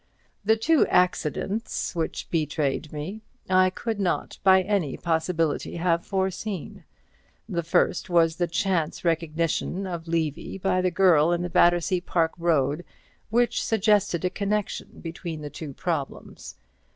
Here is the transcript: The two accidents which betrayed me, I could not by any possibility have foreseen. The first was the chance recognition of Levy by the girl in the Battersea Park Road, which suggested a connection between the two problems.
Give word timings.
The 0.43 0.57
two 0.57 0.87
accidents 0.87 1.95
which 1.95 2.27
betrayed 2.31 2.91
me, 2.91 3.21
I 3.47 3.69
could 3.69 3.99
not 3.99 4.39
by 4.43 4.63
any 4.63 4.97
possibility 4.97 5.75
have 5.75 6.03
foreseen. 6.03 6.85
The 7.47 7.61
first 7.61 8.09
was 8.09 8.37
the 8.37 8.47
chance 8.47 9.05
recognition 9.05 9.85
of 9.85 10.07
Levy 10.07 10.57
by 10.57 10.81
the 10.81 10.89
girl 10.89 11.31
in 11.31 11.43
the 11.43 11.51
Battersea 11.51 12.01
Park 12.01 12.31
Road, 12.39 12.83
which 13.29 13.63
suggested 13.63 14.25
a 14.25 14.31
connection 14.31 15.01
between 15.01 15.41
the 15.41 15.51
two 15.51 15.71
problems. 15.71 16.55